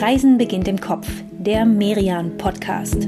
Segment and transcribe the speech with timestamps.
[0.00, 3.06] Reisen beginnt im Kopf, der Merian Podcast.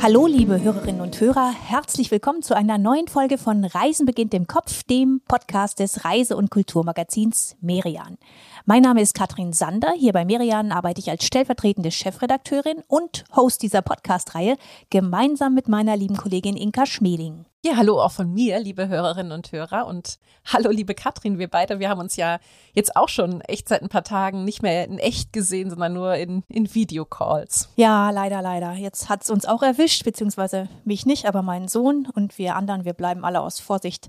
[0.00, 4.46] Hallo, liebe Hörerinnen und Hörer, herzlich willkommen zu einer neuen Folge von Reisen beginnt im
[4.46, 8.16] Kopf, dem Podcast des Reise- und Kulturmagazins Merian.
[8.64, 9.92] Mein Name ist Katrin Sander.
[9.94, 14.56] Hier bei Merian arbeite ich als stellvertretende Chefredakteurin und Host dieser Podcast-Reihe
[14.88, 17.44] gemeinsam mit meiner lieben Kollegin Inka Schmeling.
[17.64, 19.86] Ja, hallo auch von mir, liebe Hörerinnen und Hörer.
[19.86, 20.18] Und
[20.52, 21.38] hallo, liebe Katrin.
[21.38, 22.40] Wir beide, wir haben uns ja
[22.72, 26.16] jetzt auch schon echt seit ein paar Tagen nicht mehr in echt gesehen, sondern nur
[26.16, 27.68] in, in Videocalls.
[27.76, 28.72] Ja, leider, leider.
[28.72, 32.94] Jetzt hat's uns auch erwischt, beziehungsweise mich nicht, aber meinen Sohn und wir anderen, wir
[32.94, 34.08] bleiben alle aus Vorsicht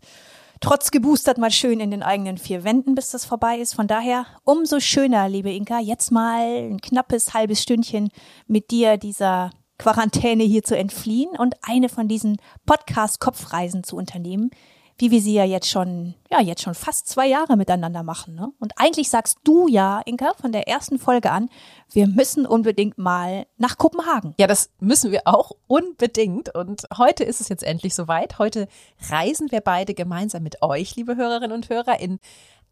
[0.60, 3.76] trotz geboostert mal schön in den eigenen vier Wänden, bis das vorbei ist.
[3.76, 8.10] Von daher umso schöner, liebe Inka, jetzt mal ein knappes halbes Stündchen
[8.48, 14.52] mit dir dieser Quarantäne hier zu entfliehen und eine von diesen Podcast-Kopfreisen zu unternehmen,
[14.98, 18.36] wie wir sie ja jetzt schon, ja, jetzt schon fast zwei Jahre miteinander machen.
[18.36, 18.52] Ne?
[18.60, 21.50] Und eigentlich sagst du ja, Inka, von der ersten Folge an,
[21.92, 24.36] wir müssen unbedingt mal nach Kopenhagen.
[24.38, 26.54] Ja, das müssen wir auch unbedingt.
[26.54, 28.38] Und heute ist es jetzt endlich soweit.
[28.38, 28.68] Heute
[29.10, 32.20] reisen wir beide gemeinsam mit euch, liebe Hörerinnen und Hörer, in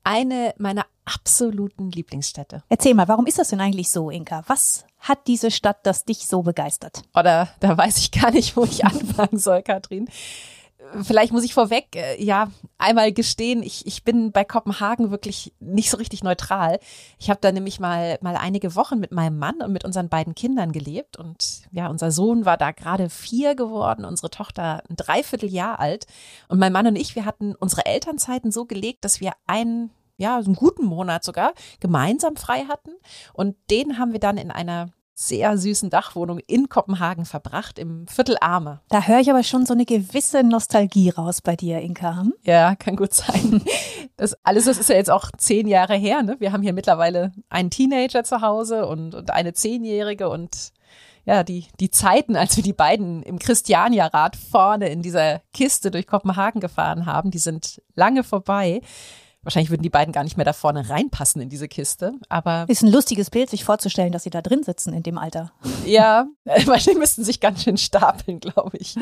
[0.04, 2.64] eine meiner absoluten Lieblingsstädte.
[2.70, 4.44] Erzähl mal, warum ist das denn eigentlich so, Inka?
[4.48, 7.02] Was hat diese Stadt, das dich so begeistert?
[7.16, 10.08] Oder da weiß ich gar nicht, wo ich anfangen soll, Katrin.
[11.04, 15.90] Vielleicht muss ich vorweg, äh, ja, einmal gestehen, ich, ich bin bei Kopenhagen wirklich nicht
[15.90, 16.80] so richtig neutral.
[17.18, 20.36] Ich habe da nämlich mal, mal einige Wochen mit meinem Mann und mit unseren beiden
[20.36, 21.18] Kindern gelebt.
[21.18, 26.08] Und ja, unser Sohn war da gerade vier geworden, unsere Tochter ein Dreivierteljahr alt.
[26.50, 30.42] Und mein Mann und ich, wir hatten unsere Elternzeiten so gelegt, dass wir einen ja,
[30.42, 32.92] so einen guten Monat sogar, gemeinsam frei hatten.
[33.34, 38.38] Und den haben wir dann in einer sehr süßen Dachwohnung in Kopenhagen verbracht, im Viertel
[38.42, 38.82] Arme.
[38.90, 42.22] Da höre ich aber schon so eine gewisse Nostalgie raus bei dir, Inka.
[42.22, 42.34] Hm?
[42.44, 43.64] Ja, kann gut sein.
[44.18, 46.24] Das alles, das ist ja jetzt auch zehn Jahre her.
[46.24, 46.36] Ne?
[46.40, 50.72] Wir haben hier mittlerweile einen Teenager zu Hause und, und eine Zehnjährige und
[51.26, 56.08] ja, die, die Zeiten, als wir die beiden im Christiania-Rad vorne in dieser Kiste durch
[56.08, 58.82] Kopenhagen gefahren haben, die sind lange vorbei.
[59.44, 62.66] Wahrscheinlich würden die beiden gar nicht mehr da vorne reinpassen in diese Kiste, aber.
[62.68, 65.52] Ist ein lustiges Bild, sich vorzustellen, dass sie da drin sitzen in dem Alter.
[65.84, 68.96] Ja, wahrscheinlich müssten sich ganz schön stapeln, glaube ich.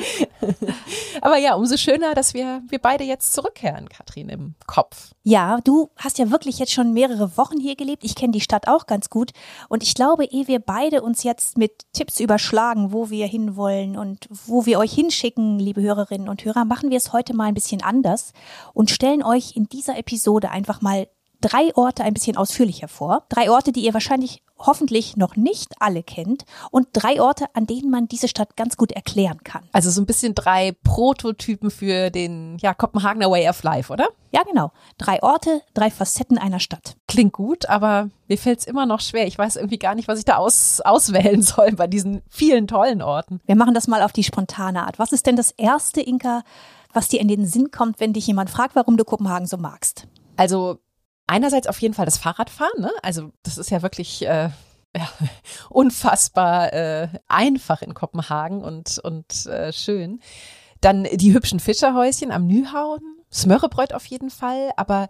[1.21, 5.11] aber ja, umso schöner, dass wir, wir beide jetzt zurückkehren, Katrin, im Kopf.
[5.23, 8.05] Ja, du hast ja wirklich jetzt schon mehrere Wochen hier gelebt.
[8.05, 9.31] Ich kenne die Stadt auch ganz gut.
[9.67, 14.29] Und ich glaube, ehe wir beide uns jetzt mit Tipps überschlagen, wo wir hinwollen und
[14.45, 17.83] wo wir euch hinschicken, liebe Hörerinnen und Hörer, machen wir es heute mal ein bisschen
[17.83, 18.31] anders
[18.73, 21.07] und stellen euch in dieser Episode Episode einfach mal
[21.41, 23.23] drei Orte ein bisschen ausführlicher vor.
[23.29, 27.89] Drei Orte, die ihr wahrscheinlich hoffentlich noch nicht alle kennt und drei Orte, an denen
[27.89, 29.63] man diese Stadt ganz gut erklären kann.
[29.71, 34.09] Also so ein bisschen drei Prototypen für den ja, Kopenhagener Way of Life, oder?
[34.31, 34.71] Ja, genau.
[34.99, 36.97] Drei Orte, drei Facetten einer Stadt.
[37.07, 39.25] Klingt gut, aber mir fällt es immer noch schwer.
[39.25, 43.01] Ich weiß irgendwie gar nicht, was ich da aus, auswählen soll bei diesen vielen tollen
[43.01, 43.39] Orten.
[43.45, 44.99] Wir machen das mal auf die spontane Art.
[44.99, 46.43] Was ist denn das erste, Inka,
[46.93, 50.07] was dir in den Sinn kommt, wenn dich jemand fragt, warum du Kopenhagen so magst?
[50.39, 50.79] Also
[51.27, 52.79] einerseits auf jeden Fall das Fahrradfahren.
[52.79, 52.91] Ne?
[53.03, 54.49] Also das ist ja wirklich äh,
[54.95, 55.09] ja,
[55.69, 60.21] unfassbar äh, einfach in Kopenhagen und, und äh, schön.
[60.79, 65.09] Dann die hübschen Fischerhäuschen am Nyhavn, Smörrebräut auf jeden Fall, aber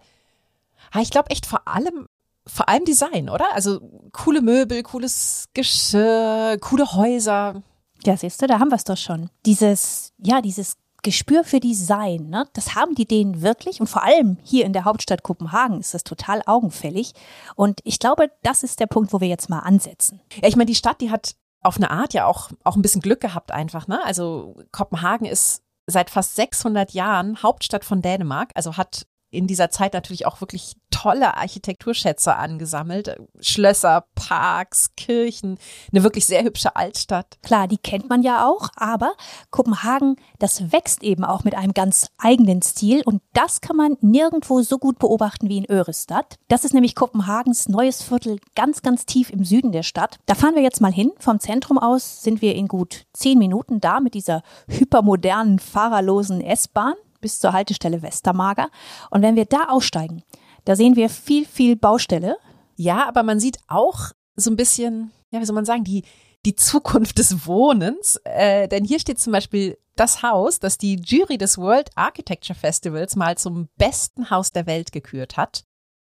[0.90, 2.08] ah, ich glaube echt vor allem
[2.44, 3.54] vor allem Design, oder?
[3.54, 3.80] Also
[4.10, 7.62] coole Möbel, cooles Geschirr, coole Häuser.
[8.04, 9.30] Ja, siehst du, da haben wir es doch schon.
[9.46, 12.46] Dieses, ja, dieses Gespür für Design, ne?
[12.52, 16.04] das haben die denen wirklich und vor allem hier in der Hauptstadt Kopenhagen ist das
[16.04, 17.12] total augenfällig.
[17.56, 20.20] Und ich glaube, das ist der Punkt, wo wir jetzt mal ansetzen.
[20.40, 23.02] Ja, ich meine, die Stadt, die hat auf eine Art ja auch, auch ein bisschen
[23.02, 23.86] Glück gehabt einfach.
[23.86, 24.02] Ne?
[24.04, 29.94] Also Kopenhagen ist seit fast 600 Jahren Hauptstadt von Dänemark, also hat in dieser Zeit
[29.94, 33.16] natürlich auch wirklich tolle Architekturschätze angesammelt.
[33.40, 35.58] Schlösser, Parks, Kirchen,
[35.92, 37.38] eine wirklich sehr hübsche Altstadt.
[37.42, 39.12] Klar, die kennt man ja auch, aber
[39.50, 44.62] Kopenhagen, das wächst eben auch mit einem ganz eigenen Stil und das kann man nirgendwo
[44.62, 46.36] so gut beobachten wie in Örestad.
[46.48, 50.18] Das ist nämlich Kopenhagens neues Viertel ganz, ganz tief im Süden der Stadt.
[50.26, 51.12] Da fahren wir jetzt mal hin.
[51.18, 56.94] Vom Zentrum aus sind wir in gut zehn Minuten da mit dieser hypermodernen, fahrerlosen S-Bahn
[57.20, 58.70] bis zur Haltestelle Westermager.
[59.10, 60.22] Und wenn wir da aussteigen,
[60.64, 62.36] da sehen wir viel, viel Baustelle.
[62.76, 66.04] Ja, aber man sieht auch so ein bisschen, ja, wie soll man sagen, die,
[66.44, 68.20] die Zukunft des Wohnens.
[68.24, 73.16] Äh, denn hier steht zum Beispiel das Haus, das die Jury des World Architecture Festivals
[73.16, 75.64] mal zum besten Haus der Welt gekürt hat.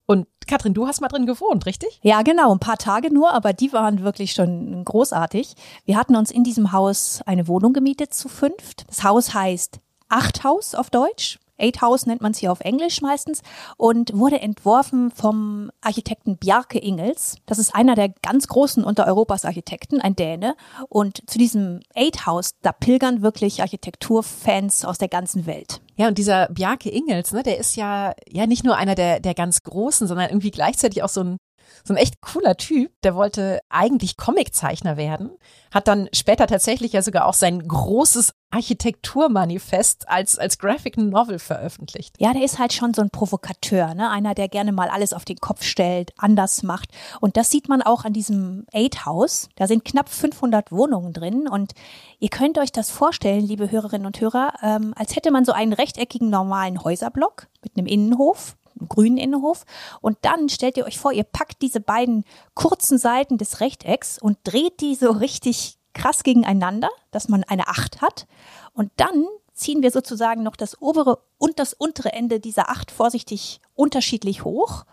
[0.05, 2.00] Und Katrin, du hast mal drin gewohnt, richtig?
[2.01, 5.53] Ja, genau, ein paar Tage nur, aber die waren wirklich schon großartig.
[5.85, 8.88] Wir hatten uns in diesem Haus eine Wohnung gemietet zu fünft.
[8.88, 9.79] Das Haus heißt
[10.09, 11.39] Achthaus auf Deutsch.
[11.59, 13.41] Eight House nennt man es hier auf Englisch meistens
[13.77, 17.35] und wurde entworfen vom Architekten Bjarke Ingels.
[17.45, 20.56] Das ist einer der ganz großen unter Europas Architekten, ein Däne.
[20.88, 25.81] Und zu diesem Eight House, da pilgern wirklich Architekturfans aus der ganzen Welt.
[25.97, 29.33] Ja, und dieser Bjarke Ingels, ne, der ist ja, ja nicht nur einer der, der
[29.33, 31.38] ganz Großen, sondern irgendwie gleichzeitig auch so ein
[31.83, 35.31] so ein echt cooler Typ, der wollte eigentlich Comiczeichner werden,
[35.71, 42.16] hat dann später tatsächlich ja sogar auch sein großes Architekturmanifest als, als Graphic Novel veröffentlicht.
[42.19, 44.10] Ja, der ist halt schon so ein Provokateur, ne?
[44.10, 46.89] Einer, der gerne mal alles auf den Kopf stellt, anders macht.
[47.21, 49.50] Und das sieht man auch an diesem Eight House.
[49.56, 51.74] Da sind knapp 500 Wohnungen drin und
[52.19, 55.74] ihr könnt euch das vorstellen, liebe Hörerinnen und Hörer, ähm, als hätte man so einen
[55.74, 59.65] rechteckigen normalen Häuserblock mit einem Innenhof grünen Innenhof.
[60.01, 62.23] Und dann stellt ihr euch vor, ihr packt diese beiden
[62.53, 68.01] kurzen Seiten des Rechtecks und dreht die so richtig krass gegeneinander, dass man eine Acht
[68.01, 68.27] hat.
[68.73, 73.59] Und dann ziehen wir sozusagen noch das obere und das untere Ende dieser Acht vorsichtig
[73.75, 74.85] unterschiedlich hoch.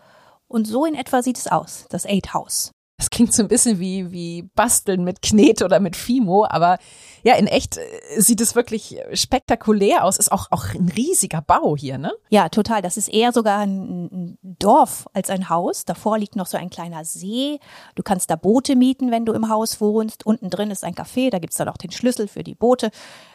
[0.47, 2.71] Und so in etwa sieht es aus, das Eight House.
[2.97, 6.79] Das klingt so ein bisschen wie, wie Basteln mit Knet oder mit Fimo, aber
[7.23, 7.83] ja, in echt äh,
[8.17, 10.17] sieht es wirklich spektakulär aus.
[10.17, 12.11] Ist auch, auch ein riesiger Bau hier, ne?
[12.29, 12.81] Ja, total.
[12.81, 15.85] Das ist eher sogar ein, Dorf als ein Haus.
[15.85, 17.59] Davor liegt noch so ein kleiner See.
[17.93, 20.25] Du kannst da Boote mieten, wenn du im Haus wohnst.
[20.25, 22.89] Unten drin ist ein Café, da gibt's dann auch den Schlüssel für die Boote.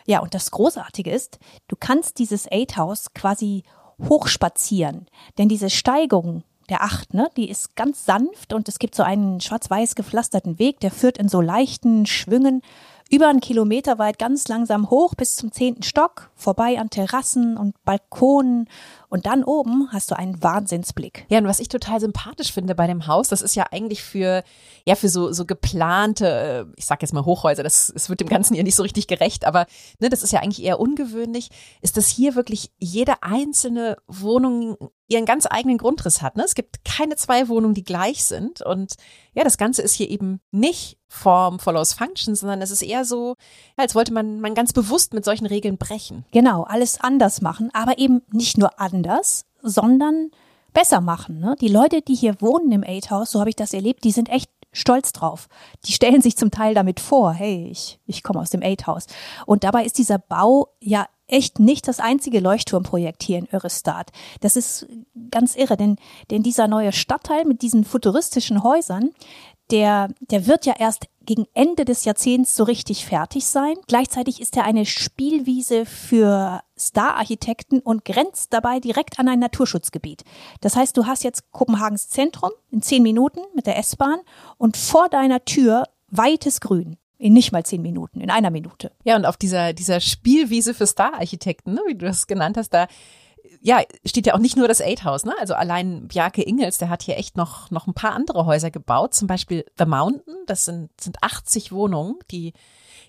[0.06, 1.38] Ja, und das Großartige ist,
[1.68, 3.62] du kannst dieses Eight House quasi
[4.08, 5.06] hochspazieren.
[5.38, 6.42] Denn diese Steigung
[6.72, 10.80] der Acht, ne, die ist ganz sanft und es gibt so einen schwarz-weiß gepflasterten Weg,
[10.80, 12.62] der führt in so leichten Schwüngen
[13.10, 17.82] über einen Kilometer weit ganz langsam hoch bis zum zehnten Stock, vorbei an Terrassen und
[17.84, 18.68] Balkonen
[19.08, 21.26] und dann oben hast du einen Wahnsinnsblick.
[21.28, 24.42] Ja, und was ich total sympathisch finde bei dem Haus, das ist ja eigentlich für,
[24.86, 28.28] ja, für so, so geplante, äh, ich sag jetzt mal Hochhäuser, das, das wird dem
[28.28, 29.66] Ganzen ja nicht so richtig gerecht, aber
[30.00, 31.50] ne, das ist ja eigentlich eher ungewöhnlich,
[31.80, 34.76] ist, dass hier wirklich jede einzelne Wohnung
[35.12, 36.36] ihren ganz eigenen Grundriss hat.
[36.36, 36.44] Ne?
[36.44, 38.62] Es gibt keine zwei Wohnungen, die gleich sind.
[38.62, 38.94] Und
[39.34, 43.36] ja, das Ganze ist hier eben nicht Form follows Function, sondern es ist eher so,
[43.76, 46.24] als wollte man, man ganz bewusst mit solchen Regeln brechen.
[46.32, 50.30] Genau, alles anders machen, aber eben nicht nur anders, sondern
[50.72, 51.38] besser machen.
[51.38, 51.54] Ne?
[51.60, 54.30] Die Leute, die hier wohnen im Eight House, so habe ich das erlebt, die sind
[54.30, 55.48] echt stolz drauf.
[55.84, 59.06] Die stellen sich zum Teil damit vor, hey, ich, ich komme aus dem Eight House.
[59.44, 64.10] Und dabei ist dieser Bau ja echt nicht das einzige Leuchtturmprojekt hier in Örestad.
[64.40, 64.86] Das ist
[65.30, 65.96] ganz irre, denn,
[66.30, 69.10] denn dieser neue Stadtteil mit diesen futuristischen Häusern,
[69.70, 73.74] der, der wird ja erst gegen Ende des Jahrzehnts so richtig fertig sein.
[73.86, 80.24] Gleichzeitig ist er eine Spielwiese für Star-Architekten und grenzt dabei direkt an ein Naturschutzgebiet.
[80.60, 84.20] Das heißt, du hast jetzt Kopenhagens Zentrum in zehn Minuten mit der S-Bahn
[84.58, 86.96] und vor deiner Tür weites Grün.
[87.18, 88.90] In nicht mal zehn Minuten, in einer Minute.
[89.04, 92.88] Ja, und auf dieser, dieser Spielwiese für Star-Architekten, ne, wie du das genannt hast, da
[93.60, 95.34] ja, steht ja auch nicht nur das House, ne?
[95.38, 99.14] Also allein Bjarke Ingels, der hat hier echt noch, noch ein paar andere Häuser gebaut.
[99.14, 102.52] Zum Beispiel The Mountain, das sind, sind 80 Wohnungen, die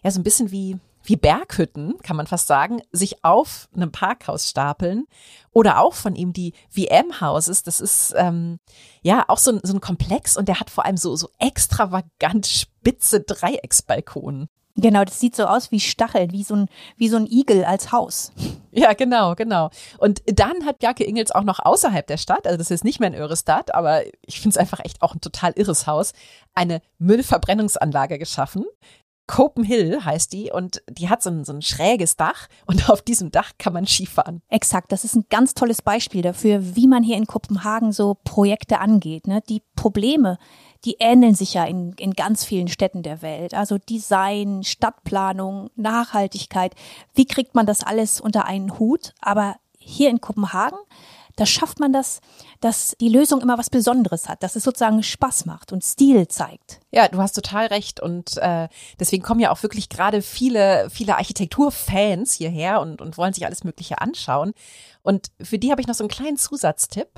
[0.04, 4.50] ja so ein bisschen wie, wie Berghütten, kann man fast sagen, sich auf einem Parkhaus
[4.50, 5.06] stapeln.
[5.52, 8.60] Oder auch von ihm die VM-Houses, das ist ähm,
[9.02, 12.46] ja auch so ein, so ein Komplex und der hat vor allem so, so extravagant
[12.48, 14.50] spitze Dreiecksbalkonen.
[14.76, 17.92] Genau, das sieht so aus wie Stacheln, wie so ein, wie so ein Igel als
[17.92, 18.32] Haus.
[18.76, 19.70] Ja, genau, genau.
[20.00, 23.10] Und dann hat Bjarke Ingels auch noch außerhalb der Stadt, also das ist nicht mehr
[23.10, 26.14] in Örestad, aber ich finde es einfach echt auch ein total irres Haus,
[26.56, 28.66] eine Müllverbrennungsanlage geschaffen.
[29.28, 33.32] Copenhill heißt die und die hat so ein, so ein schräges Dach und auf diesem
[33.32, 34.42] Dach kann man Skifahren.
[34.50, 38.80] Exakt, das ist ein ganz tolles Beispiel dafür, wie man hier in Kopenhagen so Projekte
[38.80, 39.28] angeht.
[39.28, 39.42] Ne?
[39.48, 40.38] Die Probleme,
[40.86, 43.54] die ähneln sich ja in, in ganz vielen Städten der Welt.
[43.54, 46.76] Also Design, Stadtplanung, Nachhaltigkeit.
[47.14, 49.14] Wie kriegt man das alles unter einen Hut?
[49.22, 50.80] Aber hier in Kopenhagen,
[51.36, 52.22] da schafft man das,
[52.60, 56.80] dass die Lösung immer was Besonderes hat, dass es sozusagen Spaß macht und Stil zeigt.
[56.96, 58.68] Ja, du hast total recht und äh,
[59.00, 63.64] deswegen kommen ja auch wirklich gerade viele, viele Architekturfans hierher und, und wollen sich alles
[63.64, 64.54] Mögliche anschauen.
[65.02, 67.10] Und für die habe ich noch so einen kleinen Zusatztipp.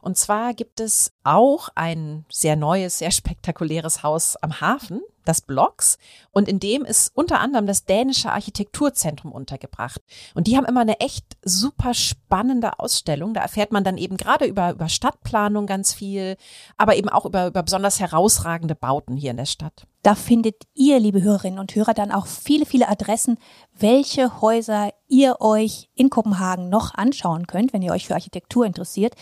[0.00, 5.98] Und zwar gibt es auch ein sehr neues, sehr spektakuläres Haus am Hafen, das Blocks.
[6.32, 10.00] Und in dem ist unter anderem das dänische Architekturzentrum untergebracht.
[10.34, 13.34] Und die haben immer eine echt super spannende Ausstellung.
[13.34, 16.36] Da erfährt man dann eben gerade über, über Stadtplanung ganz viel,
[16.76, 19.86] aber eben auch über, über besonders herausragende Bauten hier in der Stadt.
[20.02, 23.38] Da findet ihr, liebe Hörerinnen und Hörer, dann auch viele, viele Adressen,
[23.78, 29.14] welche Häuser ihr euch in Kopenhagen noch anschauen könnt, wenn ihr euch für Architektur interessiert.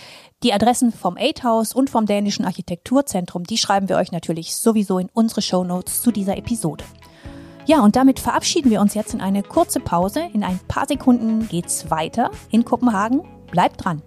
[0.42, 4.98] Die Adressen vom Eight House und vom dänischen Architekturzentrum, die schreiben wir euch natürlich sowieso
[4.98, 6.84] in unsere Show Notes zu dieser Episode.
[7.64, 10.28] Ja, und damit verabschieden wir uns jetzt in eine kurze Pause.
[10.32, 13.22] In ein paar Sekunden geht's weiter in Kopenhagen.
[13.52, 14.02] Bleibt dran.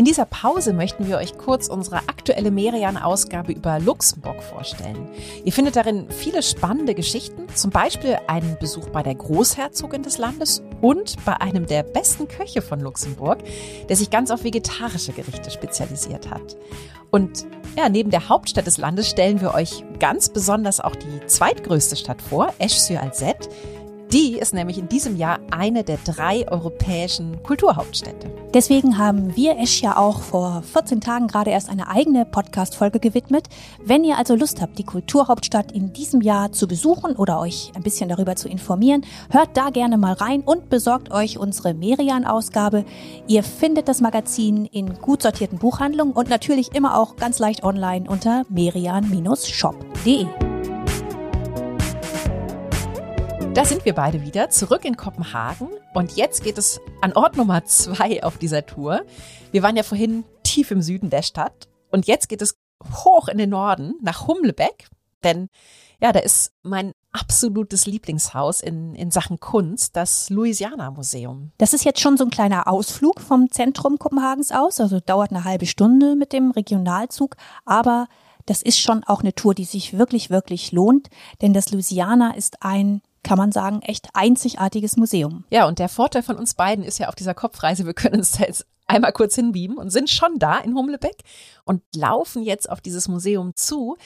[0.00, 5.10] In dieser Pause möchten wir euch kurz unsere aktuelle Merian-Ausgabe über Luxemburg vorstellen.
[5.44, 10.62] Ihr findet darin viele spannende Geschichten, zum Beispiel einen Besuch bei der Großherzogin des Landes
[10.80, 13.40] und bei einem der besten Köche von Luxemburg,
[13.90, 16.56] der sich ganz auf vegetarische Gerichte spezialisiert hat.
[17.10, 17.44] Und
[17.76, 22.22] ja, neben der Hauptstadt des Landes stellen wir euch ganz besonders auch die zweitgrößte Stadt
[22.22, 23.50] vor, Esch-sur-Alzette,
[24.12, 28.30] die ist nämlich in diesem Jahr eine der drei europäischen Kulturhauptstädte.
[28.52, 33.46] Deswegen haben wir Esch ja auch vor 14 Tagen gerade erst eine eigene Podcast-Folge gewidmet.
[33.84, 37.84] Wenn ihr also Lust habt, die Kulturhauptstadt in diesem Jahr zu besuchen oder euch ein
[37.84, 42.84] bisschen darüber zu informieren, hört da gerne mal rein und besorgt euch unsere Merian-Ausgabe.
[43.28, 48.06] Ihr findet das Magazin in gut sortierten Buchhandlungen und natürlich immer auch ganz leicht online
[48.08, 50.49] unter merian-shop.de.
[53.52, 55.68] Da sind wir beide wieder, zurück in Kopenhagen.
[55.92, 59.02] Und jetzt geht es an Ort Nummer zwei auf dieser Tour.
[59.50, 61.68] Wir waren ja vorhin tief im Süden der Stadt.
[61.90, 62.56] Und jetzt geht es
[63.04, 64.88] hoch in den Norden, nach Humlebeck.
[65.24, 65.48] Denn
[66.00, 71.50] ja, da ist mein absolutes Lieblingshaus in, in Sachen Kunst, das Louisiana Museum.
[71.58, 74.80] Das ist jetzt schon so ein kleiner Ausflug vom Zentrum Kopenhagens aus.
[74.80, 77.34] Also dauert eine halbe Stunde mit dem Regionalzug.
[77.64, 78.06] Aber
[78.46, 81.08] das ist schon auch eine Tour, die sich wirklich, wirklich lohnt.
[81.42, 85.44] Denn das Louisiana ist ein kann man sagen, echt einzigartiges Museum.
[85.50, 88.32] Ja, und der Vorteil von uns beiden ist ja auf dieser Kopfreise, wir können uns
[88.32, 91.22] da jetzt einmal kurz hinbeamen und sind schon da in Humlebeck
[91.64, 93.96] und laufen jetzt auf dieses Museum zu,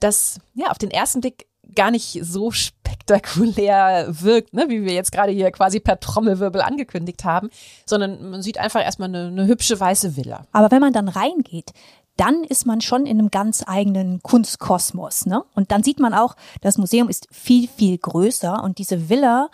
[0.00, 5.12] das ja auf den ersten Blick gar nicht so spektakulär wirkt, ne, wie wir jetzt
[5.12, 7.50] gerade hier quasi per Trommelwirbel angekündigt haben,
[7.84, 10.46] sondern man sieht einfach erstmal eine, eine hübsche weiße Villa.
[10.52, 11.72] Aber wenn man dann reingeht,
[12.18, 15.24] dann ist man schon in einem ganz eigenen Kunstkosmos.
[15.26, 15.44] Ne?
[15.54, 19.48] Und dann sieht man auch, das Museum ist viel, viel größer und diese Villa,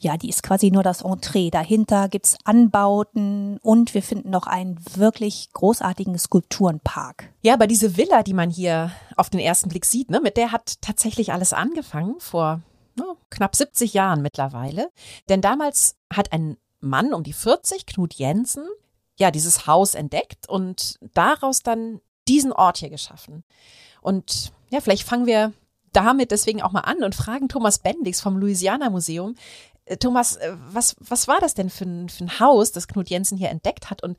[0.00, 1.50] ja, die ist quasi nur das Entree.
[1.50, 7.30] Dahinter gibt's Anbauten und wir finden noch einen wirklich großartigen Skulpturenpark.
[7.42, 10.50] Ja, aber diese Villa, die man hier auf den ersten Blick sieht, ne, mit der
[10.50, 12.62] hat tatsächlich alles angefangen vor
[12.96, 14.90] ne, knapp 70 Jahren mittlerweile.
[15.28, 18.64] Denn damals hat ein Mann um die 40, Knut Jensen,
[19.18, 23.44] ja, dieses Haus entdeckt und daraus dann diesen Ort hier geschaffen.
[24.00, 25.52] Und ja, vielleicht fangen wir
[25.92, 29.34] damit deswegen auch mal an und fragen Thomas Bendix vom Louisiana Museum,
[29.96, 33.38] Thomas, äh, was, was war das denn für ein, für ein Haus, das Knut Jensen
[33.38, 34.16] hier entdeckt hat und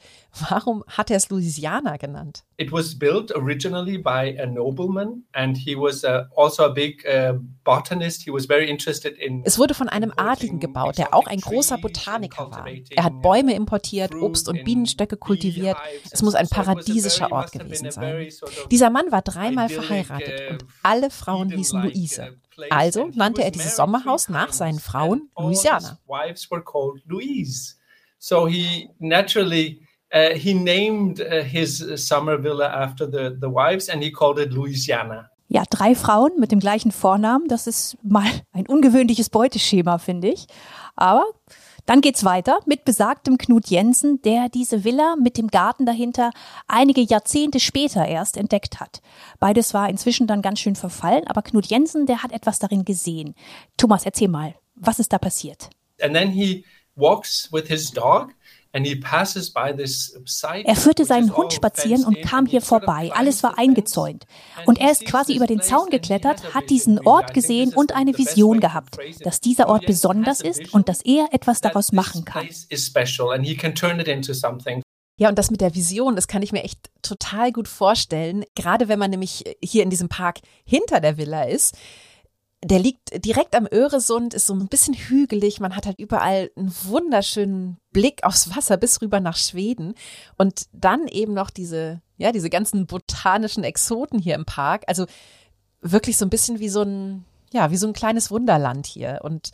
[0.49, 2.43] warum hat er es Louisiana genannt?
[2.57, 7.39] It was built originally by a nobleman and he was uh, also a big uh,
[7.63, 8.23] botanist.
[8.23, 11.77] He was very interested in Es wurde von einem Adligen gebaut, der auch ein großer
[11.77, 12.67] Botaniker war.
[12.89, 15.77] Er hat Bäume importiert, Obst und Bienenstöcke kultiviert.
[16.11, 18.27] Es muss ein paradiesischer Ort gewesen sein.
[18.71, 22.37] Dieser Mann war dreimal verheiratet und alle Frauen hießen Luise.
[22.69, 25.97] Also nannte er dieses Sommerhaus nach seinen Frauen Louisiana.
[28.21, 29.81] So he naturally
[30.13, 34.51] uh, he named uh, his summer villa after the, the wives and he called it
[34.51, 35.29] Louisiana.
[35.47, 40.45] Ja, drei Frauen mit dem gleichen Vornamen, das ist mal ein ungewöhnliches Beuteschema, finde ich.
[40.95, 41.25] Aber
[41.89, 46.29] dann geht's weiter mit besagtem Knut Jensen, der diese Villa mit dem Garten dahinter
[46.67, 49.01] einige Jahrzehnte später erst entdeckt hat.
[49.39, 53.33] Beides war inzwischen dann ganz schön verfallen, aber Knut Jensen, der hat etwas darin gesehen.
[53.75, 55.71] Thomas, erzähl mal, was ist da passiert?
[55.99, 56.63] And then he
[56.95, 58.35] walks with his dog
[58.71, 63.11] er führte seinen Hund spazieren und kam hier vorbei.
[63.13, 64.25] Alles war eingezäunt.
[64.65, 68.59] Und er ist quasi über den Zaun geklettert, hat diesen Ort gesehen und eine Vision
[68.59, 72.47] gehabt, dass dieser Ort besonders ist und dass er etwas daraus machen kann.
[75.17, 78.45] Ja, und das mit der Vision, das kann ich mir echt total gut vorstellen.
[78.55, 81.75] Gerade wenn man nämlich hier in diesem Park hinter der Villa ist
[82.63, 85.59] der liegt direkt am Öresund, ist so ein bisschen hügelig.
[85.59, 89.93] Man hat halt überall einen wunderschönen Blick aufs Wasser bis rüber nach Schweden.
[90.37, 94.83] Und dann eben noch diese, ja, diese ganzen botanischen Exoten hier im Park.
[94.87, 95.05] Also
[95.81, 99.19] wirklich so ein bisschen wie so ein, ja, wie so ein kleines Wunderland hier.
[99.23, 99.51] Und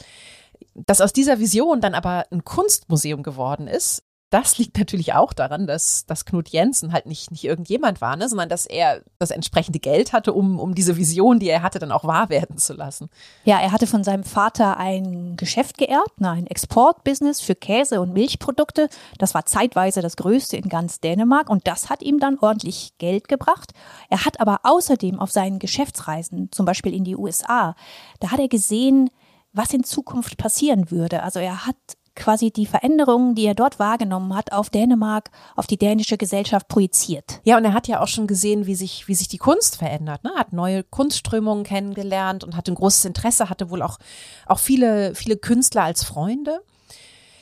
[0.74, 5.68] dass aus dieser Vision dann aber ein Kunstmuseum geworden ist, das liegt natürlich auch daran,
[5.68, 9.80] dass, dass Knut Jensen halt nicht, nicht irgendjemand war, ne, sondern dass er das entsprechende
[9.80, 13.10] Geld hatte, um, um diese Vision, die er hatte, dann auch wahr werden zu lassen.
[13.44, 18.14] Ja, er hatte von seinem Vater ein Geschäft geerbt, ne, ein Exportbusiness für Käse und
[18.14, 18.90] Milchprodukte.
[19.20, 23.28] Das war zeitweise das größte in ganz Dänemark und das hat ihm dann ordentlich Geld
[23.28, 23.74] gebracht.
[24.10, 27.76] Er hat aber außerdem auf seinen Geschäftsreisen, zum Beispiel in die USA,
[28.20, 29.12] da hat er gesehen,
[29.54, 31.24] was in Zukunft passieren würde.
[31.24, 31.78] Also er hat
[32.16, 37.42] quasi die Veränderungen, die er dort wahrgenommen hat, auf Dänemark, auf die dänische Gesellschaft projiziert.
[37.44, 40.24] Ja, und er hat ja auch schon gesehen, wie sich, wie sich die Kunst verändert.
[40.24, 40.32] Ne?
[40.36, 43.98] Hat neue Kunstströmungen kennengelernt und hatte ein großes Interesse, hatte wohl auch,
[44.46, 46.62] auch viele, viele Künstler als Freunde.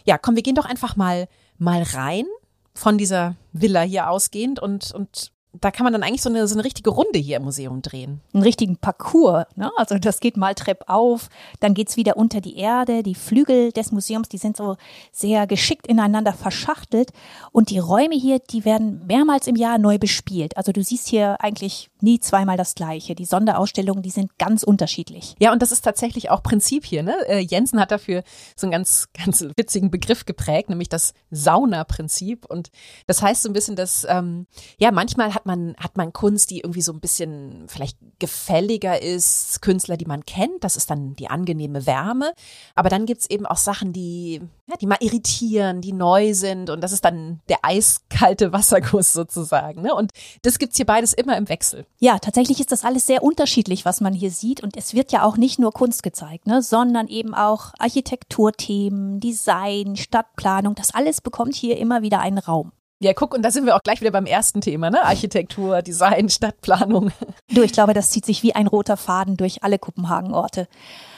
[0.06, 1.27] Ja, komm, wir gehen doch einfach mal,
[1.58, 2.25] mal rein
[2.74, 6.55] von dieser Villa hier ausgehend und, und da kann man dann eigentlich so eine, so
[6.55, 8.22] eine richtige Runde hier im Museum drehen.
[8.33, 9.45] Einen richtigen Parcours.
[9.55, 9.72] Ne?
[9.77, 11.29] Also das geht mal Trepp auf,
[11.60, 13.03] dann geht's wieder unter die Erde.
[13.03, 14.77] Die Flügel des Museums, die sind so
[15.12, 17.12] sehr geschickt ineinander verschachtelt.
[17.51, 20.57] Und die Räume hier, die werden mehrmals im Jahr neu bespielt.
[20.57, 23.13] Also du siehst hier eigentlich nie zweimal das Gleiche.
[23.13, 25.36] Die Sonderausstellungen, die sind ganz unterschiedlich.
[25.39, 27.03] Ja, und das ist tatsächlich auch Prinzip hier.
[27.03, 27.15] Ne?
[27.27, 28.24] Äh, Jensen hat dafür
[28.55, 32.45] so einen ganz, ganz witzigen Begriff geprägt, nämlich das Sauna-Prinzip.
[32.45, 32.72] Und
[33.05, 34.48] das heißt so ein bisschen, dass ähm,
[34.79, 39.01] ja manchmal hat hat man, hat man Kunst, die irgendwie so ein bisschen vielleicht gefälliger
[39.01, 42.33] ist, Künstler, die man kennt, das ist dann die angenehme Wärme.
[42.75, 46.81] Aber dann gibt's eben auch Sachen, die, ja, die mal irritieren, die neu sind und
[46.81, 49.81] das ist dann der eiskalte Wasserguss sozusagen.
[49.81, 49.93] Ne?
[49.93, 50.12] Und
[50.43, 51.85] das gibt's hier beides immer im Wechsel.
[52.00, 54.63] Ja, tatsächlich ist das alles sehr unterschiedlich, was man hier sieht.
[54.63, 59.97] Und es wird ja auch nicht nur Kunst gezeigt, ne, sondern eben auch Architekturthemen, Design,
[59.97, 60.75] Stadtplanung.
[60.75, 62.71] Das alles bekommt hier immer wieder einen Raum.
[63.03, 65.03] Ja, guck, und da sind wir auch gleich wieder beim ersten Thema, ne?
[65.03, 67.12] Architektur, Design, Stadtplanung.
[67.53, 70.69] Du, ich glaube, das zieht sich wie ein roter Faden durch alle Kopenhagen-Orte.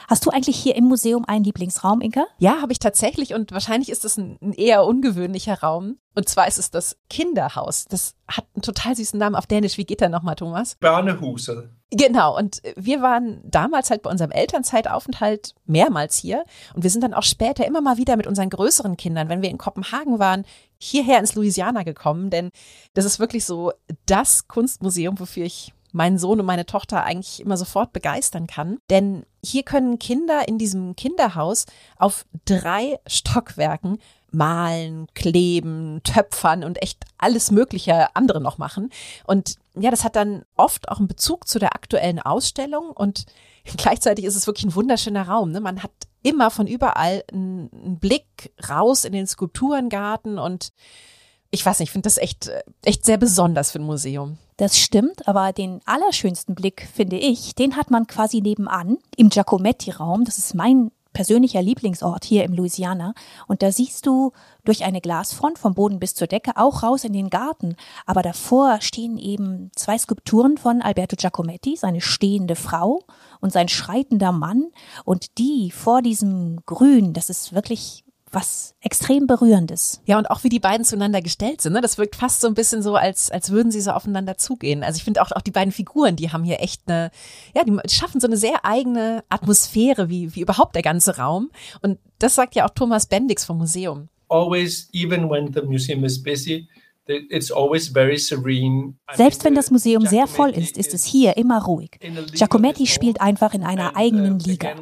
[0.08, 2.26] Hast du eigentlich hier im Museum einen Lieblingsraum, Inka?
[2.38, 5.98] Ja, habe ich tatsächlich und wahrscheinlich ist es ein, ein, eher ungewöhnlicher Raum.
[6.16, 7.86] Und zwar ist es das Kinderhaus.
[7.86, 9.78] Das hat einen total süßen Namen auf Dänisch.
[9.78, 10.76] Wie geht der nochmal, Thomas?
[10.80, 11.72] Barnehuse.
[11.92, 12.38] Genau.
[12.38, 16.44] Und wir waren damals halt bei unserem Elternzeitaufenthalt mehrmals hier.
[16.74, 19.50] Und wir sind dann auch später immer mal wieder mit unseren größeren Kindern, wenn wir
[19.50, 20.46] in Kopenhagen waren,
[20.78, 22.30] hierher ins Louisiana gekommen.
[22.30, 22.52] Denn
[22.94, 23.72] das ist wirklich so
[24.06, 28.80] das Kunstmuseum, wofür ich meinen Sohn und meine Tochter eigentlich immer sofort begeistern kann.
[28.90, 31.66] Denn hier können Kinder in diesem Kinderhaus
[31.98, 34.00] auf drei Stockwerken
[34.36, 38.90] malen, kleben, töpfern und echt alles mögliche andere noch machen.
[39.26, 43.26] Und ja, das hat dann oft auch einen Bezug zu der aktuellen Ausstellung und
[43.78, 45.52] gleichzeitig ist es wirklich ein wunderschöner Raum.
[45.52, 45.62] Ne?
[45.62, 45.92] Man hat
[46.26, 50.70] immer von überall einen Blick raus in den Skulpturengarten und
[51.52, 52.52] ich weiß nicht, ich finde das echt,
[52.84, 54.38] echt sehr besonders für ein Museum.
[54.58, 60.26] Das stimmt, aber den allerschönsten Blick, finde ich, den hat man quasi nebenan im Giacometti-Raum.
[60.26, 63.14] Das ist mein persönlicher Lieblingsort hier im Louisiana.
[63.48, 64.34] Und da siehst du
[64.66, 67.76] durch eine Glasfront vom Boden bis zur Decke auch raus in den Garten.
[68.06, 73.02] Aber davor stehen eben zwei Skulpturen von Alberto Giacometti, seine stehende Frau
[73.46, 74.72] und sein schreitender Mann.
[75.06, 80.02] Und die vor diesem Grün, das ist wirklich was extrem berührendes.
[80.06, 81.74] Ja, und auch wie die beiden zueinander gestellt sind.
[81.74, 81.80] Ne?
[81.80, 84.84] Das wirkt fast so ein bisschen so, als, als würden sie so aufeinander zugehen.
[84.84, 87.12] Also ich finde auch, auch die beiden Figuren, die haben hier echt eine,
[87.56, 91.52] ja, die schaffen so eine sehr eigene Atmosphäre, wie, wie überhaupt der ganze Raum.
[91.82, 94.10] Und das sagt ja auch Thomas Bendix vom Museum.
[94.28, 96.68] Always, even when the museum is busy,
[99.16, 101.92] selbst wenn das Museum sehr voll ist, ist es hier immer ruhig.
[102.34, 104.74] Giacometti spielt einfach in einer eigenen Liga.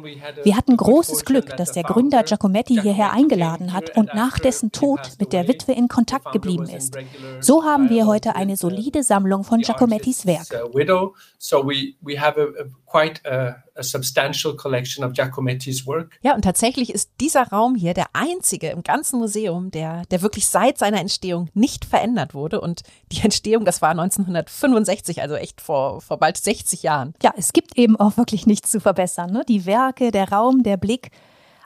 [0.42, 5.00] Wir hatten großes Glück, dass der Gründer Giacometti hierher eingeladen hat und nach dessen Tod
[5.20, 6.96] mit der Witwe in Kontakt geblieben ist.
[7.40, 10.48] So haben wir heute eine solide Sammlung von Giacomettis Werk
[12.94, 16.18] quite a, a substantial collection of Giacometti's work.
[16.22, 20.46] Ja, und tatsächlich ist dieser Raum hier der einzige im ganzen Museum, der, der wirklich
[20.46, 22.60] seit seiner Entstehung nicht verändert wurde.
[22.60, 27.14] Und die Entstehung, das war 1965, also echt vor, vor bald 60 Jahren.
[27.20, 29.32] Ja, es gibt eben auch wirklich nichts zu verbessern.
[29.32, 29.44] Ne?
[29.48, 31.10] Die Werke, der Raum, der Blick,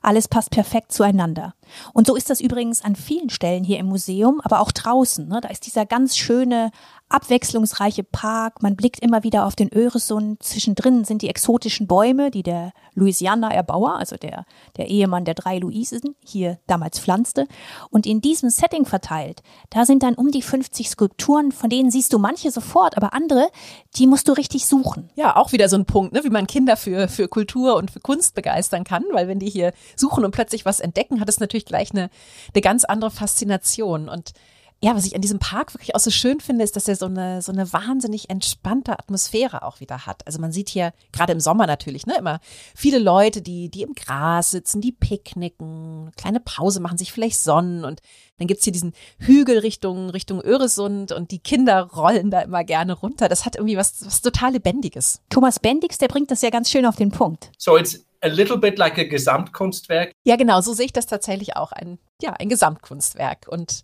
[0.01, 1.55] alles passt perfekt zueinander.
[1.93, 5.29] Und so ist das übrigens an vielen Stellen hier im Museum, aber auch draußen.
[5.29, 5.41] Ne?
[5.41, 6.71] Da ist dieser ganz schöne
[7.09, 8.63] abwechslungsreiche Park.
[8.63, 10.43] Man blickt immer wieder auf den Öresund.
[10.43, 14.45] Zwischendrin sind die exotischen Bäume, die der Louisiana Erbauer, also der,
[14.77, 17.47] der Ehemann der drei Luisen, hier damals pflanzte.
[17.91, 22.13] Und in diesem Setting verteilt, da sind dann um die 50 Skulpturen, von denen siehst
[22.13, 23.49] du manche sofort, aber andere,
[23.97, 25.11] die musst du richtig suchen.
[25.15, 28.01] Ja, auch wieder so ein Punkt, ne, wie man Kinder für, für Kultur und für
[28.01, 31.58] Kunst begeistern kann, weil wenn die hier suchen und plötzlich was entdecken, hat es natürlich
[31.65, 32.11] gleich eine,
[32.55, 34.09] eine ganz andere Faszination.
[34.09, 34.33] Und
[34.81, 37.07] ja, was ich an diesem Park wirklich auch so schön finde, ist, dass er so
[37.07, 40.25] eine, so eine wahnsinnig entspannte Atmosphäre auch wieder hat.
[40.25, 42.39] Also man sieht hier, gerade im Sommer natürlich, ne, immer
[42.77, 47.85] viele Leute, die, die im Gras sitzen, die picknicken, kleine Pause machen, sich vielleicht sonnen
[47.85, 48.03] und
[48.39, 52.93] dann gibt's hier diesen Hügel Richtung, Richtung Öresund und die Kinder rollen da immer gerne
[52.93, 53.29] runter.
[53.29, 55.21] Das hat irgendwie was, was total Lebendiges.
[55.29, 57.51] Thomas Bendix, der bringt das ja ganz schön auf den Punkt.
[57.59, 60.13] So it's a little bit like a Gesamtkunstwerk.
[60.25, 61.73] Ja, genau, so sehe ich das tatsächlich auch.
[61.73, 63.47] Ein, ja, ein Gesamtkunstwerk.
[63.49, 63.83] Und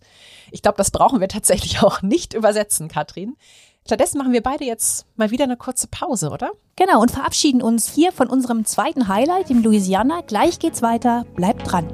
[0.51, 3.35] ich glaube, das brauchen wir tatsächlich auch nicht übersetzen, Katrin.
[3.85, 6.51] Stattdessen machen wir beide jetzt mal wieder eine kurze Pause, oder?
[6.75, 10.21] Genau, und verabschieden uns hier von unserem zweiten Highlight im Louisiana.
[10.25, 11.25] Gleich geht's weiter.
[11.35, 11.87] Bleibt dran.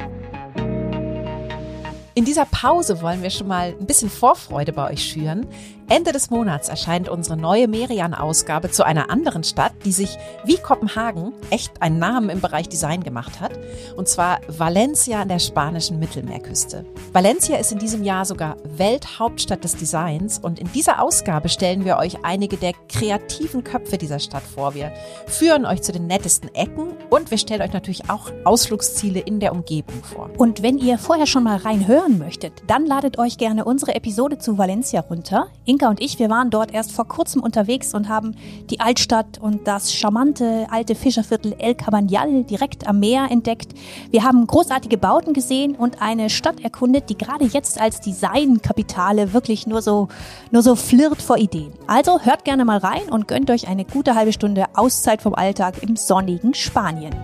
[2.13, 5.47] In dieser Pause wollen wir schon mal ein bisschen Vorfreude bei euch schüren.
[5.91, 11.33] Ende des Monats erscheint unsere neue Merian-Ausgabe zu einer anderen Stadt, die sich wie Kopenhagen
[11.49, 13.51] echt einen Namen im Bereich Design gemacht hat.
[13.97, 16.85] Und zwar Valencia an der spanischen Mittelmeerküste.
[17.11, 21.97] Valencia ist in diesem Jahr sogar Welthauptstadt des Designs und in dieser Ausgabe stellen wir
[21.97, 24.73] euch einige der kreativen Köpfe dieser Stadt vor.
[24.73, 24.93] Wir
[25.27, 29.51] führen euch zu den nettesten Ecken und wir stellen euch natürlich auch Ausflugsziele in der
[29.51, 30.29] Umgebung vor.
[30.37, 34.57] Und wenn ihr vorher schon mal reinhören möchtet, dann ladet euch gerne unsere Episode zu
[34.57, 35.47] Valencia runter.
[35.81, 38.35] Inka und ich, wir waren dort erst vor kurzem unterwegs und haben
[38.69, 43.73] die Altstadt und das charmante alte Fischerviertel El Cabanyal direkt am Meer entdeckt.
[44.11, 49.65] Wir haben großartige Bauten gesehen und eine Stadt erkundet, die gerade jetzt als Designkapitale wirklich
[49.65, 50.07] nur so,
[50.51, 51.73] nur so flirt vor Ideen.
[51.87, 55.81] Also hört gerne mal rein und gönnt euch eine gute halbe Stunde Auszeit vom Alltag
[55.81, 57.15] im sonnigen Spanien.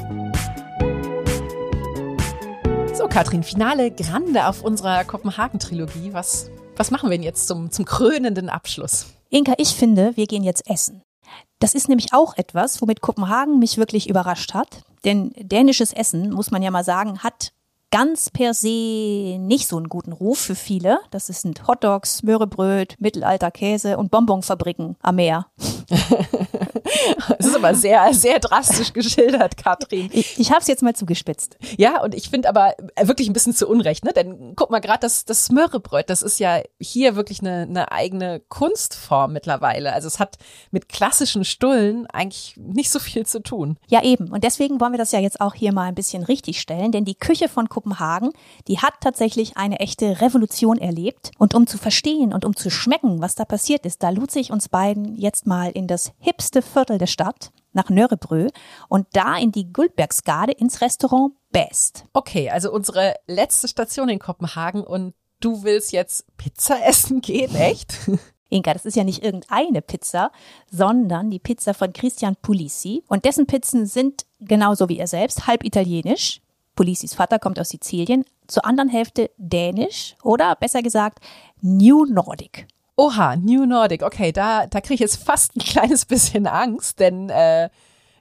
[2.94, 6.14] So, Katrin, Finale Grande auf unserer Kopenhagen-Trilogie.
[6.14, 9.08] Was, was machen wir denn jetzt zum, zum krönenden Abschluss?
[9.30, 11.02] Inka, ich finde, wir gehen jetzt essen.
[11.60, 14.84] Das ist nämlich auch etwas, womit Kopenhagen mich wirklich überrascht hat.
[15.04, 17.52] Denn dänisches Essen, muss man ja mal sagen, hat
[17.92, 21.00] ganz per se nicht so einen guten Ruf für viele.
[21.12, 25.48] Das sind Hotdogs, Möhrebröt, Mittelalter Käse und Bonbonfabriken am Meer.
[27.38, 30.10] Das ist aber sehr, sehr drastisch geschildert, Katrin.
[30.14, 31.58] Ich, ich habe es jetzt mal zugespitzt.
[31.78, 34.14] Ja, und ich finde aber wirklich ein bisschen zu Unrecht, ne?
[34.14, 38.40] Denn guck mal, gerade das, das Smörrebröt, das ist ja hier wirklich eine, eine eigene
[38.50, 39.94] Kunstform mittlerweile.
[39.94, 40.38] Also es hat
[40.72, 43.78] mit klassischen Stullen eigentlich nicht so viel zu tun.
[43.88, 44.32] Ja, eben.
[44.32, 47.06] Und deswegen wollen wir das ja jetzt auch hier mal ein bisschen richtig stellen, denn
[47.06, 48.32] die Küche von Kopenhagen,
[48.68, 51.32] die hat tatsächlich eine echte Revolution erlebt.
[51.38, 54.52] Und um zu verstehen und um zu schmecken, was da passiert ist, da lud sich
[54.52, 58.50] uns beiden jetzt mal in das hipste Viertel der Stadt, nach Nörrebrö
[58.88, 62.06] und da in die Guldbergsgade ins Restaurant Best.
[62.14, 67.98] Okay, also unsere letzte Station in Kopenhagen und du willst jetzt Pizza essen gehen, echt?
[68.50, 70.32] Inka, das ist ja nicht irgendeine Pizza,
[70.70, 73.04] sondern die Pizza von Christian Pulissi.
[73.08, 76.42] Und dessen Pizzen sind genauso wie er selbst halb italienisch.
[76.76, 81.26] Pulissis Vater kommt aus Sizilien, zur anderen Hälfte dänisch oder besser gesagt
[81.60, 82.68] New Nordic.
[83.00, 84.02] Oha, New Nordic.
[84.02, 87.70] Okay, da, da kriege ich jetzt fast ein kleines bisschen Angst, denn äh,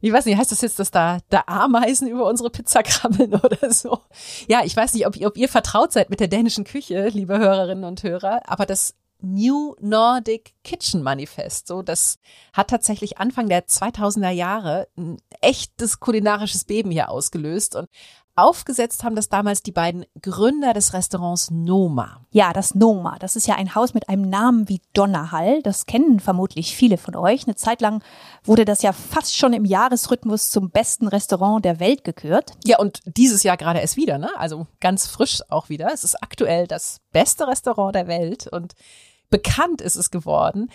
[0.02, 3.72] ich weiß nicht, heißt das jetzt, dass da, da Ameisen über unsere Pizza krabbeln oder
[3.72, 4.00] so?
[4.48, 7.84] Ja, ich weiß nicht, ob, ob ihr vertraut seid mit der dänischen Küche, liebe Hörerinnen
[7.84, 11.68] und Hörer, aber das New Nordic Kitchen Manifest.
[11.68, 12.18] So, das
[12.52, 17.88] hat tatsächlich Anfang der 2000er Jahre ein echtes kulinarisches Beben hier ausgelöst und
[18.38, 22.20] Aufgesetzt haben das damals die beiden Gründer des Restaurants Noma.
[22.30, 23.18] Ja, das Noma.
[23.18, 25.62] Das ist ja ein Haus mit einem Namen wie Donnerhall.
[25.62, 27.46] Das kennen vermutlich viele von euch.
[27.46, 28.04] Eine Zeit lang
[28.44, 32.52] wurde das ja fast schon im Jahresrhythmus zum besten Restaurant der Welt gekürt.
[32.66, 34.28] Ja, und dieses Jahr gerade erst wieder, ne?
[34.36, 35.88] Also ganz frisch auch wieder.
[35.94, 38.74] Es ist aktuell das beste Restaurant der Welt und
[39.30, 40.70] bekannt ist es geworden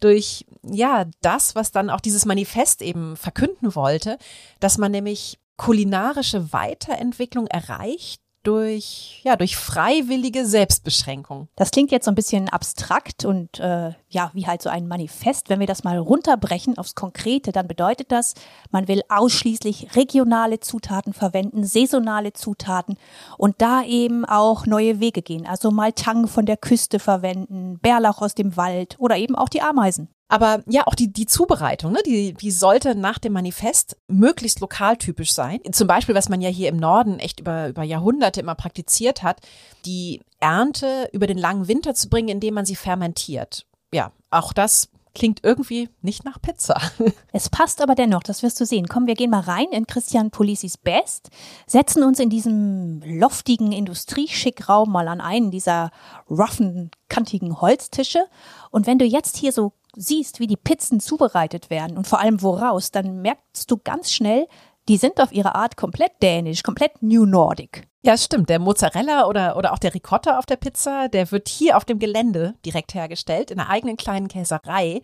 [0.00, 4.18] durch ja das, was dann auch dieses Manifest eben verkünden wollte,
[4.60, 11.46] dass man nämlich kulinarische Weiterentwicklung erreicht durch ja durch freiwillige Selbstbeschränkung.
[11.54, 15.48] Das klingt jetzt so ein bisschen abstrakt und äh, ja wie halt so ein Manifest.
[15.48, 18.34] Wenn wir das mal runterbrechen aufs Konkrete, dann bedeutet das,
[18.72, 22.96] man will ausschließlich regionale Zutaten verwenden, saisonale Zutaten
[23.38, 25.46] und da eben auch neue Wege gehen.
[25.46, 29.62] Also mal Tang von der Küste verwenden, Bärlauch aus dem Wald oder eben auch die
[29.62, 30.08] Ameisen.
[30.32, 35.30] Aber ja, auch die, die Zubereitung, ne, die, die sollte nach dem Manifest möglichst lokaltypisch
[35.30, 35.60] sein.
[35.72, 39.42] Zum Beispiel, was man ja hier im Norden echt über, über Jahrhunderte immer praktiziert hat,
[39.84, 43.66] die Ernte über den langen Winter zu bringen, indem man sie fermentiert.
[43.92, 46.80] Ja, auch das klingt irgendwie nicht nach Pizza.
[47.34, 48.88] Es passt aber dennoch, das wirst du sehen.
[48.88, 51.30] Komm, wir gehen mal rein in Christian Polisis Best,
[51.66, 55.90] setzen uns in diesem loftigen Industrieschick-Raum mal an einen dieser
[56.28, 58.24] roughen, kantigen Holztische.
[58.70, 62.42] Und wenn du jetzt hier so siehst, wie die Pizzen zubereitet werden und vor allem
[62.42, 64.46] woraus, dann merkst du ganz schnell,
[64.88, 67.88] die sind auf ihre Art komplett dänisch, komplett New Nordic.
[68.04, 68.48] Ja, stimmt.
[68.48, 72.00] Der Mozzarella oder, oder auch der Ricotta auf der Pizza, der wird hier auf dem
[72.00, 75.02] Gelände direkt hergestellt, in einer eigenen kleinen Käserei.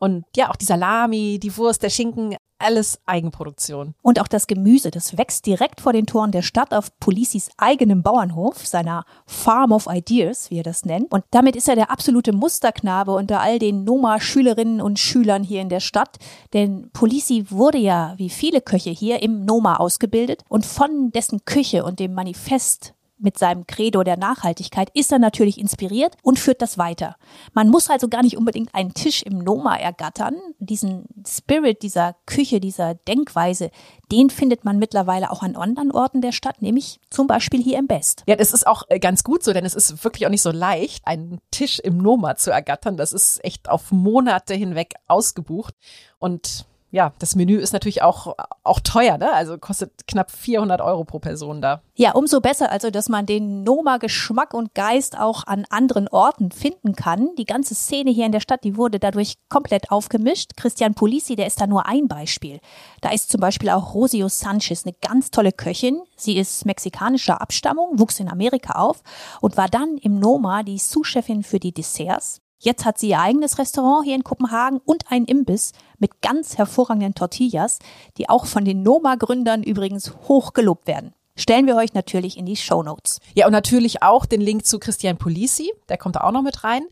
[0.00, 3.94] Und ja, auch die Salami, die Wurst, der Schinken, alles Eigenproduktion.
[4.02, 8.02] Und auch das Gemüse, das wächst direkt vor den Toren der Stadt auf Policis eigenem
[8.02, 11.12] Bauernhof, seiner Farm of Ideas, wie er das nennt.
[11.12, 15.68] Und damit ist er der absolute Musterknabe unter all den Noma-Schülerinnen und Schülern hier in
[15.68, 16.16] der Stadt.
[16.52, 20.42] Denn Polici wurde ja, wie viele Köche hier, im Noma ausgebildet.
[20.48, 25.58] Und von dessen Küche und dem Manifest mit seinem Credo der Nachhaltigkeit ist er natürlich
[25.58, 27.16] inspiriert und führt das weiter.
[27.52, 30.34] Man muss also gar nicht unbedingt einen Tisch im Noma ergattern.
[30.58, 33.70] Diesen Spirit dieser Küche, dieser Denkweise,
[34.10, 37.86] den findet man mittlerweile auch an anderen Orten der Stadt, nämlich zum Beispiel hier im
[37.86, 38.22] Best.
[38.26, 40.50] Ja, das ist auch äh, ganz gut so, denn es ist wirklich auch nicht so
[40.50, 42.96] leicht, einen Tisch im Noma zu ergattern.
[42.96, 45.74] Das ist echt auf Monate hinweg ausgebucht
[46.18, 49.32] und ja, das Menü ist natürlich auch, auch teuer, ne?
[49.32, 51.82] Also kostet knapp 400 Euro pro Person da.
[51.96, 56.94] Ja, umso besser, also dass man den Noma-Geschmack und Geist auch an anderen Orten finden
[56.94, 57.30] kann.
[57.36, 60.52] Die ganze Szene hier in der Stadt, die wurde dadurch komplett aufgemischt.
[60.56, 62.60] Christian Polisi, der ist da nur ein Beispiel.
[63.00, 66.00] Da ist zum Beispiel auch Rosio Sanchez, eine ganz tolle Köchin.
[66.16, 69.02] Sie ist mexikanischer Abstammung, wuchs in Amerika auf
[69.40, 72.43] und war dann im Noma die Sous-Chefin für die Desserts.
[72.58, 77.14] Jetzt hat sie ihr eigenes Restaurant hier in Kopenhagen und einen Imbiss mit ganz hervorragenden
[77.14, 77.78] Tortillas,
[78.16, 81.12] die auch von den Noma-Gründern übrigens hoch gelobt werden.
[81.36, 83.20] Stellen wir euch natürlich in die Show Notes.
[83.34, 86.62] Ja, und natürlich auch den Link zu Christian Polisi, der kommt da auch noch mit
[86.62, 86.84] rein.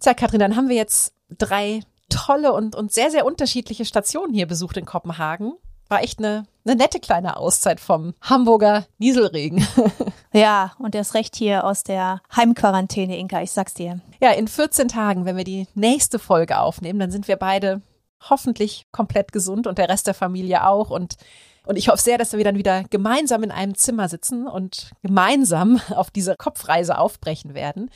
[0.00, 4.46] Tja, Katrin, dann haben wir jetzt drei tolle und, und sehr, sehr unterschiedliche Stationen hier
[4.46, 5.54] besucht in Kopenhagen
[5.92, 9.64] war echt eine, eine nette kleine Auszeit vom Hamburger Nieselregen.
[10.32, 14.00] ja, und erst recht hier aus der Heimquarantäne, Inka, ich sag's dir.
[14.18, 17.82] Ja, in 14 Tagen, wenn wir die nächste Folge aufnehmen, dann sind wir beide
[18.30, 21.16] hoffentlich komplett gesund und der Rest der Familie auch und
[21.64, 25.80] und ich hoffe sehr, dass wir dann wieder gemeinsam in einem Zimmer sitzen und gemeinsam
[25.94, 27.88] auf diese Kopfreise aufbrechen werden.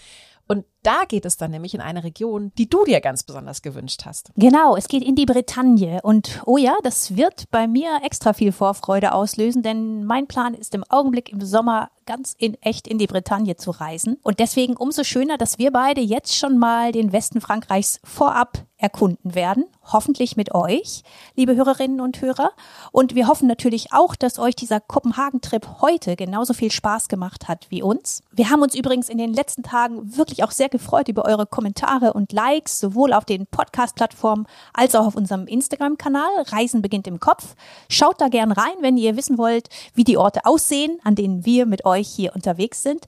[0.46, 4.02] Und da geht es dann nämlich in eine Region, die du dir ganz besonders gewünscht
[4.04, 4.30] hast.
[4.36, 6.00] Genau, es geht in die Bretagne.
[6.02, 10.74] Und oh ja, das wird bei mir extra viel Vorfreude auslösen, denn mein Plan ist
[10.74, 14.18] im Augenblick im Sommer ganz in echt in die Bretagne zu reisen.
[14.22, 19.34] Und deswegen umso schöner, dass wir beide jetzt schon mal den Westen Frankreichs vorab erkunden
[19.34, 19.64] werden.
[19.92, 21.02] Hoffentlich mit euch,
[21.34, 22.50] liebe Hörerinnen und Hörer.
[22.92, 27.66] Und wir hoffen natürlich auch, dass euch dieser Kopenhagen-Trip heute genauso viel Spaß gemacht hat
[27.70, 28.22] wie uns.
[28.32, 32.12] Wir haben uns übrigens in den letzten Tagen wirklich auch sehr gefreut über eure Kommentare
[32.12, 36.28] und Likes, sowohl auf den Podcast-Plattformen als auch auf unserem Instagram-Kanal.
[36.48, 37.54] Reisen beginnt im Kopf.
[37.88, 41.66] Schaut da gern rein, wenn ihr wissen wollt, wie die Orte aussehen, an denen wir
[41.66, 43.06] mit euch hier unterwegs sind.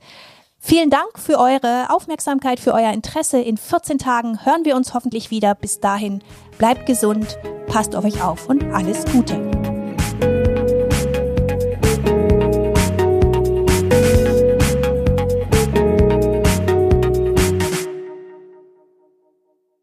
[0.60, 3.40] Vielen Dank für eure Aufmerksamkeit, für euer Interesse.
[3.40, 5.54] In 14 Tagen hören wir uns hoffentlich wieder.
[5.54, 6.22] Bis dahin
[6.58, 9.67] bleibt gesund, passt auf euch auf und alles Gute.